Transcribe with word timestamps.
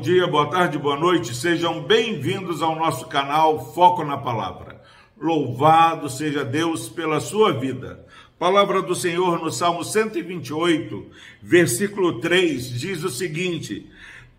dia, 0.00 0.26
boa 0.26 0.48
tarde, 0.48 0.78
boa 0.78 0.98
noite. 0.98 1.34
Sejam 1.34 1.82
bem-vindos 1.82 2.62
ao 2.62 2.74
nosso 2.74 3.06
canal 3.06 3.72
Foco 3.74 4.02
na 4.02 4.16
Palavra. 4.16 4.80
Louvado 5.20 6.08
seja 6.08 6.42
Deus 6.42 6.88
pela 6.88 7.20
sua 7.20 7.52
vida. 7.52 8.02
Palavra 8.38 8.80
do 8.80 8.94
Senhor 8.94 9.38
no 9.38 9.50
Salmo 9.50 9.84
128, 9.84 11.06
versículo 11.42 12.18
3, 12.18 12.80
diz 12.80 13.04
o 13.04 13.10
seguinte: 13.10 13.90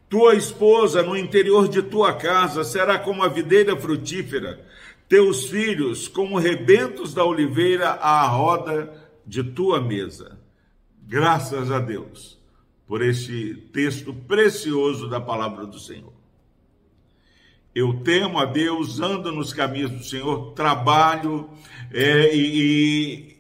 Tua 0.09 0.33
esposa 0.33 1.03
no 1.03 1.15
interior 1.15 1.67
de 1.67 1.83
tua 1.83 2.13
casa 2.13 2.63
será 2.63 2.97
como 2.97 3.21
a 3.21 3.27
videira 3.27 3.77
frutífera, 3.77 4.59
teus 5.07 5.45
filhos 5.45 6.07
como 6.07 6.39
rebentos 6.39 7.13
da 7.13 7.23
oliveira 7.23 7.91
à 8.01 8.25
roda 8.25 8.91
de 9.27 9.43
tua 9.43 9.79
mesa. 9.79 10.39
Graças 11.07 11.69
a 11.69 11.77
Deus 11.77 12.40
por 12.91 13.01
este 13.01 13.55
texto 13.71 14.13
precioso 14.13 15.07
da 15.07 15.21
palavra 15.21 15.65
do 15.65 15.79
Senhor. 15.79 16.11
Eu 17.73 18.01
temo 18.03 18.37
a 18.37 18.43
Deus, 18.43 18.99
ando 18.99 19.31
nos 19.31 19.53
caminhos 19.53 19.91
do 19.91 20.03
Senhor, 20.03 20.51
trabalho 20.51 21.49
é, 21.89 22.35
e, 22.35 22.59
e 22.59 23.37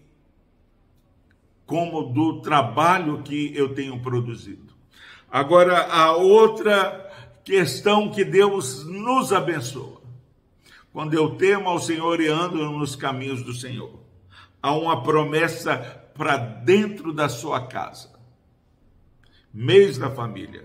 como 1.65 2.03
do 2.13 2.39
trabalho 2.39 3.23
que 3.23 3.51
eu 3.53 3.75
tenho 3.75 3.99
produzido. 3.99 4.73
Agora, 5.29 5.85
a 5.85 6.15
outra 6.15 7.11
questão 7.43 8.09
que 8.09 8.23
Deus 8.23 8.85
nos 8.85 9.33
abençoa. 9.33 10.01
Quando 10.93 11.13
eu 11.13 11.35
temo 11.35 11.67
ao 11.67 11.79
Senhor 11.79 12.21
e 12.21 12.29
ando 12.29 12.71
nos 12.71 12.95
caminhos 12.95 13.43
do 13.43 13.53
Senhor, 13.53 13.99
há 14.63 14.71
uma 14.71 15.03
promessa 15.03 15.75
para 16.17 16.37
dentro 16.37 17.11
da 17.11 17.27
sua 17.27 17.67
casa 17.67 18.10
mês 19.53 19.97
da 19.97 20.09
família. 20.09 20.63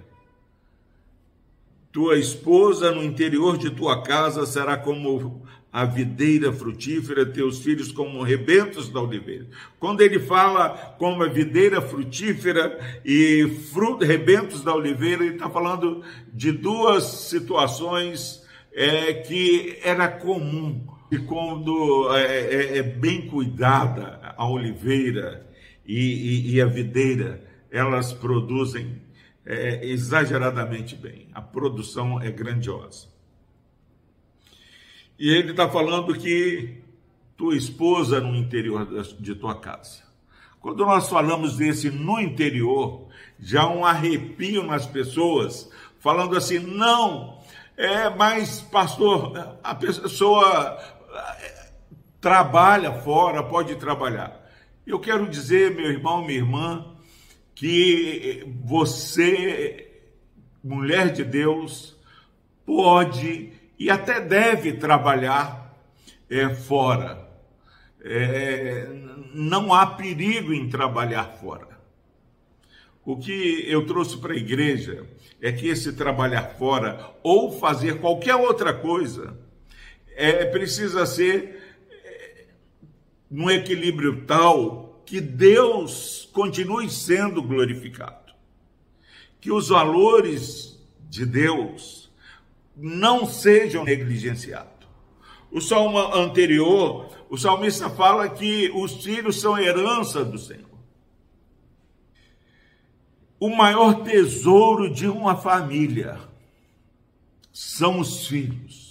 Tua 1.92 2.18
esposa 2.18 2.92
no 2.92 3.02
interior 3.02 3.56
de 3.56 3.70
tua 3.70 4.02
casa 4.02 4.44
será 4.44 4.76
como 4.76 5.46
a 5.72 5.84
videira 5.84 6.52
frutífera, 6.52 7.26
teus 7.26 7.58
filhos 7.58 7.92
como 7.92 8.22
rebentos 8.22 8.88
da 8.88 9.00
oliveira. 9.00 9.46
Quando 9.78 10.00
ele 10.00 10.18
fala 10.18 10.70
como 10.98 11.22
a 11.22 11.28
videira 11.28 11.82
frutífera 11.82 12.78
e 13.04 13.46
fruto, 13.72 14.04
rebentos 14.04 14.62
da 14.62 14.74
oliveira, 14.74 15.22
ele 15.22 15.34
está 15.34 15.50
falando 15.50 16.02
de 16.32 16.50
duas 16.50 17.04
situações 17.04 18.42
é, 18.72 19.12
que 19.14 19.78
era 19.82 20.08
comum. 20.08 20.86
E 21.10 21.18
quando 21.18 22.08
é, 22.14 22.24
é, 22.24 22.78
é 22.78 22.82
bem 22.82 23.28
cuidada 23.28 24.34
a 24.36 24.48
oliveira 24.48 25.46
e, 25.86 25.98
e, 25.98 26.54
e 26.54 26.60
a 26.60 26.66
videira, 26.66 27.44
elas 27.76 28.12
produzem 28.12 29.02
é, 29.44 29.86
exageradamente 29.86 30.96
bem. 30.96 31.28
A 31.34 31.42
produção 31.42 32.20
é 32.20 32.30
grandiosa. 32.30 33.08
E 35.18 35.30
ele 35.30 35.50
está 35.50 35.68
falando 35.68 36.14
que 36.14 36.82
tua 37.36 37.54
esposa 37.54 38.20
no 38.20 38.34
interior 38.34 38.86
de 39.20 39.34
tua 39.34 39.54
casa. 39.54 40.04
Quando 40.60 40.84
nós 40.84 41.08
falamos 41.08 41.56
desse 41.56 41.90
no 41.90 42.18
interior, 42.18 43.08
já 43.38 43.68
um 43.68 43.84
arrepio 43.84 44.62
nas 44.62 44.86
pessoas, 44.86 45.70
falando 46.00 46.36
assim: 46.36 46.58
não, 46.58 47.38
é, 47.76 48.08
mas 48.10 48.60
pastor, 48.62 49.58
a 49.62 49.74
pessoa 49.74 50.78
é, 51.40 51.70
trabalha 52.20 52.92
fora, 52.92 53.42
pode 53.42 53.76
trabalhar. 53.76 54.44
Eu 54.86 54.98
quero 54.98 55.28
dizer, 55.28 55.74
meu 55.74 55.90
irmão, 55.90 56.24
minha 56.24 56.38
irmã, 56.38 56.95
que 57.56 58.44
você, 58.62 60.02
mulher 60.62 61.10
de 61.10 61.24
Deus, 61.24 61.96
pode 62.66 63.50
e 63.78 63.90
até 63.90 64.20
deve 64.20 64.74
trabalhar 64.74 65.74
é, 66.28 66.50
fora. 66.50 67.26
É, 68.04 68.86
não 69.34 69.72
há 69.72 69.86
perigo 69.86 70.52
em 70.52 70.68
trabalhar 70.68 71.24
fora. 71.24 71.80
O 73.04 73.16
que 73.16 73.64
eu 73.66 73.86
trouxe 73.86 74.18
para 74.18 74.34
a 74.34 74.36
igreja 74.36 75.06
é 75.40 75.50
que 75.50 75.68
esse 75.68 75.94
trabalhar 75.94 76.56
fora 76.58 77.10
ou 77.22 77.58
fazer 77.58 78.00
qualquer 78.00 78.34
outra 78.34 78.74
coisa 78.74 79.38
é, 80.14 80.44
precisa 80.44 81.06
ser 81.06 81.78
é, 81.90 82.44
num 83.30 83.50
equilíbrio 83.50 84.26
tal 84.26 84.86
que 85.06 85.20
Deus 85.20 86.28
continue 86.32 86.90
sendo 86.90 87.40
glorificado, 87.40 88.34
que 89.40 89.52
os 89.52 89.68
valores 89.68 90.78
de 91.08 91.24
Deus 91.24 92.10
não 92.76 93.24
sejam 93.24 93.84
negligenciados. 93.84 94.86
O 95.50 95.60
salmo 95.60 95.98
anterior, 95.98 97.08
o 97.30 97.38
salmista 97.38 97.88
fala 97.88 98.28
que 98.28 98.70
os 98.74 99.02
filhos 99.04 99.40
são 99.40 99.56
herança 99.56 100.24
do 100.24 100.38
Senhor. 100.38 100.66
O 103.38 103.48
maior 103.48 104.02
tesouro 104.02 104.92
de 104.92 105.06
uma 105.06 105.36
família 105.36 106.18
são 107.52 108.00
os 108.00 108.26
filhos. 108.26 108.85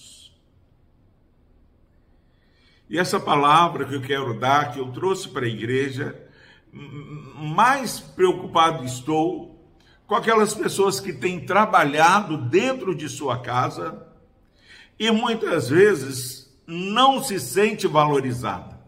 E 2.95 2.97
essa 2.97 3.19
palavra 3.19 3.83
que 3.83 3.94
eu 3.94 4.01
quero 4.01 4.39
dar, 4.39 4.72
que 4.72 4.79
eu 4.79 4.89
trouxe 4.89 5.28
para 5.28 5.45
a 5.45 5.50
igreja, 5.50 6.17
mais 6.72 8.00
preocupado 8.00 8.85
estou 8.85 9.69
com 10.07 10.16
aquelas 10.16 10.53
pessoas 10.53 10.97
que 11.01 11.11
têm 11.11 11.45
trabalhado 11.45 12.38
dentro 12.38 12.95
de 12.95 13.09
sua 13.09 13.41
casa 13.41 14.07
e 14.97 15.11
muitas 15.11 15.67
vezes 15.67 16.57
não 16.66 17.22
se 17.22 17.38
sente 17.38 17.85
valorizada. 17.85 18.79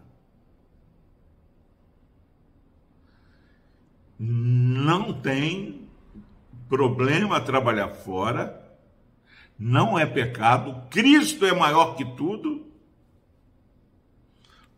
Não 4.18 5.12
tem 5.12 5.86
problema 6.70 7.42
trabalhar 7.42 7.90
fora, 7.90 8.74
não 9.60 10.00
é 10.00 10.06
pecado, 10.06 10.88
Cristo 10.90 11.46
é 11.46 11.54
maior 11.54 11.98
que 11.98 12.06
tudo 12.16 12.67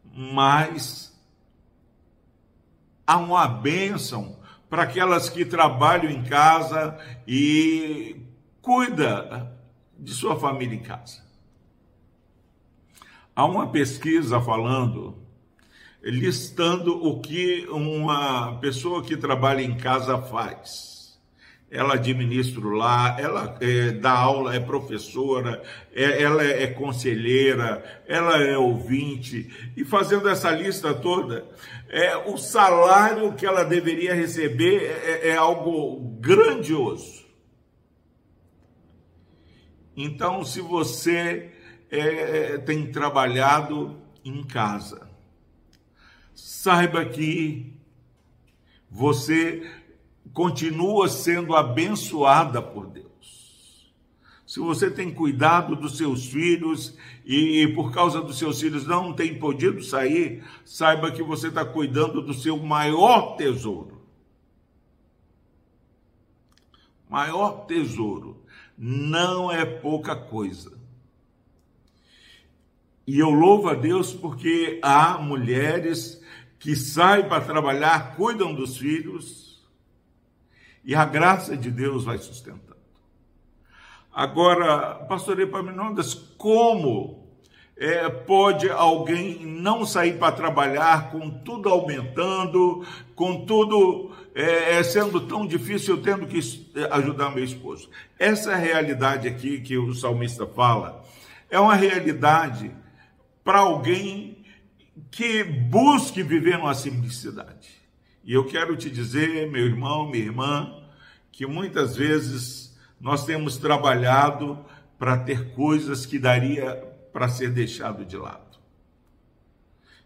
mas 0.04 1.18
há 3.06 3.18
uma 3.18 3.48
bênção 3.48 4.38
para 4.70 4.84
aquelas 4.84 5.30
que 5.30 5.46
trabalham 5.46 6.12
em 6.12 6.24
casa 6.24 6.98
e 7.28 8.18
cuida 8.62 9.58
de 9.98 10.14
sua 10.14 10.40
família 10.40 10.76
em 10.76 10.84
casa. 10.84 11.24
Há 13.36 13.46
uma 13.46 13.72
pesquisa 13.72 14.40
falando, 14.42 15.18
listando 16.04 17.04
o 17.06 17.20
que 17.20 17.66
uma 17.70 18.58
pessoa 18.60 19.04
que 19.04 19.18
trabalha 19.18 19.62
em 19.62 19.78
casa 19.78 20.22
faz 20.22 20.99
ela 21.72 21.94
administra 21.94 22.68
lá, 22.68 23.16
ela 23.20 23.58
é, 23.62 23.92
dá 23.92 24.12
aula, 24.12 24.56
é 24.56 24.60
professora, 24.60 25.62
é, 25.94 26.22
ela 26.22 26.44
é, 26.44 26.64
é, 26.64 26.68
conselheira, 26.68 28.04
ela 28.08 28.42
é 28.42 28.58
ouvinte, 28.58 29.72
e 29.78 29.86
fazendo 29.86 30.28
essa 30.28 30.50
lista 30.50 30.94
toda, 30.94 31.48
é, 31.88 32.18
o 32.18 32.38
salário 32.38 33.34
que 33.34 33.46
ela 33.46 33.64
deveria 33.64 34.16
receber 34.16 34.84
é, 34.84 35.30
é 35.30 35.36
algo 35.36 36.18
grandioso. 36.20 37.20
Então, 39.96 40.44
se 40.44 40.62
você 40.62 41.52
é, 41.92 42.58
tem 42.60 42.92
trabalhado 42.92 44.02
em 44.24 44.44
casa, 44.44 45.08
saiba 46.34 47.06
que 47.06 47.74
você 48.90 49.70
continua 50.34 51.08
sendo 51.08 51.56
abençoada 51.56 52.62
por 52.62 52.88
Deus. 52.88 53.10
Se 54.50 54.60
você 54.60 54.90
tem 54.90 55.14
cuidado 55.14 55.76
dos 55.76 55.96
seus 55.96 56.26
filhos 56.26 56.98
e 57.24 57.68
por 57.76 57.92
causa 57.92 58.20
dos 58.20 58.40
seus 58.40 58.60
filhos 58.60 58.88
não 58.88 59.14
tem 59.14 59.38
podido 59.38 59.84
sair, 59.84 60.44
saiba 60.66 61.12
que 61.12 61.22
você 61.22 61.50
está 61.50 61.64
cuidando 61.64 62.20
do 62.20 62.34
seu 62.34 62.58
maior 62.58 63.36
tesouro. 63.36 64.02
Maior 67.08 67.68
tesouro. 67.68 68.44
Não 68.76 69.52
é 69.52 69.66
pouca 69.66 70.16
coisa. 70.16 70.80
E 73.06 73.20
eu 73.20 73.30
louvo 73.30 73.70
a 73.70 73.74
Deus 73.74 74.14
porque 74.14 74.80
há 74.82 75.18
mulheres 75.18 76.24
que 76.60 76.76
saem 76.76 77.28
para 77.28 77.44
trabalhar, 77.44 78.16
cuidam 78.16 78.54
dos 78.54 78.78
filhos, 78.78 79.49
e 80.84 80.96
a 80.96 81.06
graça 81.06 81.56
de 81.56 81.70
Deus 81.70 82.06
vai 82.06 82.18
sustentando. 82.18 82.70
Agora, 84.14 84.96
pastor 85.06 85.40
Epaminondas, 85.40 86.14
como 86.14 87.28
é, 87.78 88.10
pode 88.10 88.70
alguém 88.70 89.46
não 89.46 89.86
sair 89.86 90.18
para 90.18 90.34
trabalhar 90.34 91.12
com 91.12 91.30
tudo 91.30 91.70
aumentando, 91.70 92.86
com 93.16 93.46
tudo 93.46 94.12
é, 94.36 94.78
é, 94.78 94.84
sendo 94.84 95.22
tão 95.22 95.48
difícil, 95.48 95.96
eu 95.96 96.02
tendo 96.02 96.28
que 96.28 96.40
ajudar 96.92 97.34
meu 97.34 97.44
esposo. 97.44 97.90
Essa 98.18 98.56
realidade 98.56 99.28
aqui 99.28 99.62
que 99.62 99.78
o 99.78 99.94
salmista 99.94 100.46
fala 100.46 101.04
é 101.50 101.60
uma 101.60 101.76
realidade 101.76 102.72
para 103.44 103.60
alguém 103.60 104.44
que 105.10 105.44
busque 105.44 106.22
viver 106.22 106.58
numa 106.58 106.74
simplicidade. 106.74 107.79
E 108.30 108.34
eu 108.34 108.46
quero 108.46 108.78
te 108.78 108.92
dizer, 108.92 109.50
meu 109.50 109.66
irmão, 109.66 110.08
minha 110.08 110.24
irmã, 110.24 110.84
que 111.32 111.48
muitas 111.48 111.98
vezes 111.98 112.78
nós 113.02 113.26
temos 113.26 113.58
trabalhado 113.58 114.64
para 115.00 115.18
ter 115.18 115.52
coisas 115.56 116.06
que 116.06 116.20
daria 116.20 116.76
para 117.12 117.28
ser 117.28 117.50
deixado 117.50 118.06
de 118.06 118.16
lado. 118.16 118.60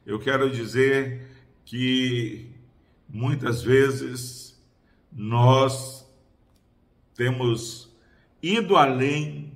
Eu 0.06 0.22
quero 0.22 0.50
dizer 0.50 1.28
que 1.66 2.50
muitas 3.10 3.62
vezes 3.62 4.58
nós 5.12 6.10
temos 7.16 7.94
ido 8.42 8.78
além 8.78 9.52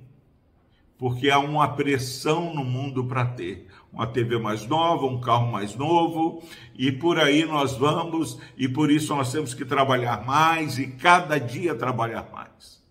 porque 0.98 1.30
há 1.30 1.38
uma 1.38 1.74
pressão 1.74 2.52
no 2.52 2.66
mundo 2.66 3.06
para 3.06 3.24
ter 3.24 3.66
uma 3.92 4.06
TV 4.06 4.38
mais 4.38 4.66
nova, 4.66 5.06
um 5.06 5.20
carro 5.20 5.50
mais 5.50 5.74
novo, 5.74 6.42
e 6.76 6.92
por 6.92 7.18
aí 7.18 7.44
nós 7.44 7.76
vamos, 7.76 8.38
e 8.56 8.68
por 8.68 8.90
isso 8.90 9.14
nós 9.14 9.32
temos 9.32 9.54
que 9.54 9.64
trabalhar 9.64 10.24
mais 10.24 10.78
e 10.78 10.86
cada 10.86 11.38
dia 11.38 11.74
trabalhar 11.74 12.28
mais. 12.32 12.82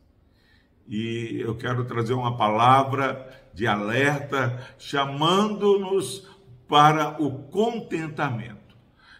E 0.88 1.39
eu 1.39 1.55
quero 1.55 1.85
trazer 1.85 2.13
uma 2.13 2.38
palavra 2.38 3.27
de 3.53 3.67
alerta, 3.67 4.65
chamando-nos 4.77 6.27
para 6.67 7.21
o 7.21 7.44
contentamento, 7.44 8.75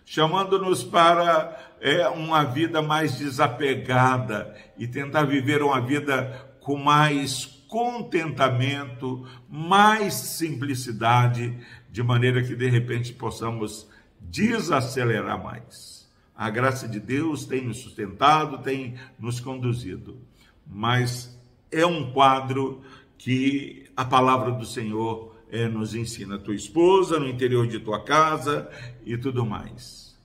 chamando-nos 0.06 0.84
para 0.84 1.58
é, 1.80 2.08
uma 2.08 2.44
vida 2.44 2.82
mais 2.82 3.18
desapegada 3.18 4.56
e 4.78 4.88
tentar 4.88 5.24
viver 5.24 5.62
uma 5.62 5.82
vida 5.82 6.56
com 6.62 6.76
mais 6.78 7.57
contentamento, 7.68 9.28
mais 9.50 10.14
simplicidade, 10.14 11.58
de 11.92 12.02
maneira 12.02 12.44
que 12.44 12.56
de 12.56 12.70
repente 12.70 13.14
possamos 13.14 13.90
desacelerar 14.20 15.44
mais. 15.44 16.08
A 16.36 16.50
graça 16.50 16.88
de 16.88 17.00
Deus 17.00 17.46
tem 17.46 17.66
nos 17.66 17.80
sustentado, 17.80 18.60
tem 18.60 18.96
nos 19.20 19.40
conduzido, 19.40 20.18
mas 20.66 21.38
é 21.72 21.86
um 21.86 22.12
quadro 22.12 22.82
que 23.18 23.90
a 23.96 24.06
palavra 24.06 24.52
do 24.52 24.66
Senhor 24.66 25.36
é, 25.50 25.68
nos 25.68 25.96
ensina. 25.96 26.38
Tua 26.38 26.56
esposa, 26.56 27.20
no 27.20 27.28
interior 27.28 27.68
de 27.68 27.80
tua 27.80 28.04
casa 28.04 28.70
e 29.06 29.18
tudo 29.18 29.46
mais. 29.46 30.16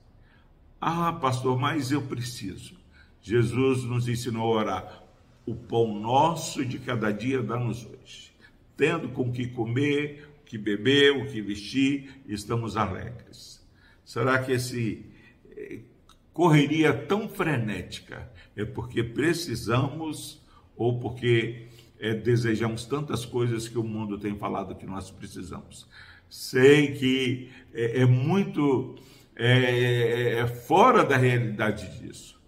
Ah, 0.79 1.13
pastor, 1.13 1.57
mas 1.57 1.91
eu 1.91 2.01
preciso. 2.01 2.75
Jesus 3.21 3.83
nos 3.83 4.07
ensinou 4.07 4.53
a 4.53 4.61
orar. 4.61 5.02
O 5.45 5.55
pão 5.55 5.99
nosso 5.99 6.65
de 6.65 6.79
cada 6.79 7.11
dia 7.11 7.41
dá-nos 7.41 7.85
hoje. 7.85 8.33
Tendo 8.77 9.09
com 9.09 9.31
que 9.31 9.47
comer, 9.47 10.27
o 10.41 10.45
que 10.45 10.57
beber, 10.57 11.11
o 11.11 11.29
que 11.29 11.41
vestir, 11.41 12.21
estamos 12.27 12.77
alegres. 12.77 13.65
Será 14.05 14.41
que 14.43 14.51
esse 14.51 15.05
eh, 15.55 15.79
correria 16.33 16.93
tão 16.93 17.29
frenética 17.29 18.29
é 18.55 18.65
porque 18.65 19.03
precisamos 19.03 20.41
ou 20.75 20.99
porque 20.99 21.67
é, 21.99 22.13
desejamos 22.13 22.85
tantas 22.85 23.23
coisas 23.25 23.69
que 23.69 23.77
o 23.77 23.83
mundo 23.83 24.17
tem 24.17 24.35
falado 24.35 24.75
que 24.75 24.85
nós 24.85 25.09
precisamos. 25.09 25.87
Sei 26.29 26.91
que 26.93 27.49
é, 27.73 28.01
é 28.01 28.05
muito 28.05 28.95
é, 29.35 30.39
é, 30.39 30.47
fora 30.47 31.05
da 31.05 31.15
realidade 31.15 31.99
disso, 31.99 32.41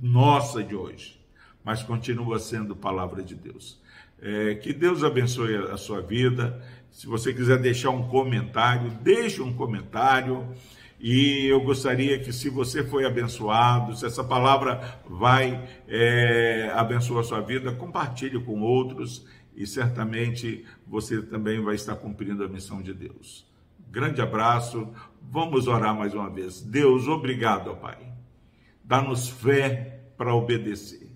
nossa 0.00 0.64
de 0.64 0.74
hoje, 0.74 1.19
mas 1.64 1.82
continua 1.82 2.38
sendo 2.38 2.74
palavra 2.74 3.22
de 3.22 3.34
Deus. 3.34 3.80
É, 4.20 4.54
que 4.54 4.72
Deus 4.72 5.02
abençoe 5.02 5.56
a 5.56 5.76
sua 5.76 6.00
vida. 6.00 6.62
Se 6.90 7.06
você 7.06 7.32
quiser 7.32 7.58
deixar 7.58 7.90
um 7.90 8.08
comentário, 8.08 8.90
deixe 9.02 9.40
um 9.40 9.52
comentário. 9.52 10.46
E 10.98 11.46
eu 11.46 11.60
gostaria 11.62 12.18
que, 12.18 12.30
se 12.32 12.50
você 12.50 12.84
foi 12.84 13.06
abençoado, 13.06 13.96
se 13.96 14.04
essa 14.04 14.22
palavra 14.22 15.00
vai 15.08 15.66
é, 15.88 16.70
abençoar 16.74 17.20
a 17.20 17.24
sua 17.24 17.40
vida, 17.40 17.72
compartilhe 17.72 18.38
com 18.38 18.60
outros 18.60 19.26
e 19.56 19.66
certamente 19.66 20.64
você 20.86 21.22
também 21.22 21.62
vai 21.62 21.74
estar 21.74 21.96
cumprindo 21.96 22.44
a 22.44 22.48
missão 22.48 22.82
de 22.82 22.92
Deus. 22.92 23.46
Grande 23.90 24.22
abraço, 24.22 24.88
vamos 25.20 25.66
orar 25.66 25.94
mais 25.94 26.14
uma 26.14 26.30
vez. 26.30 26.60
Deus, 26.60 27.08
obrigado, 27.08 27.74
Pai. 27.76 27.98
Dá-nos 28.84 29.28
fé 29.28 30.00
para 30.16 30.34
obedecer, 30.34 31.09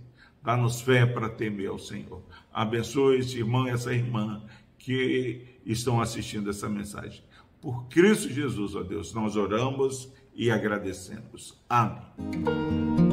dá-nos 0.44 0.82
fé 0.82 1.06
para 1.06 1.28
temer 1.28 1.68
ao 1.68 1.78
Senhor. 1.78 2.22
Abençoe 2.52 3.18
esse 3.18 3.38
irmão 3.38 3.66
e 3.66 3.70
essa 3.70 3.92
irmã 3.92 4.42
que 4.78 5.58
estão 5.64 6.00
assistindo 6.00 6.50
essa 6.50 6.68
mensagem. 6.68 7.24
Por 7.60 7.86
Cristo 7.88 8.28
Jesus, 8.28 8.76
ó 8.76 8.82
Deus, 8.82 9.14
nós 9.14 9.34
oramos 9.36 10.12
e 10.34 10.50
agradecemos. 10.50 11.58
Amém. 11.68 13.03